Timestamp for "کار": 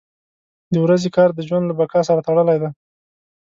1.15-1.29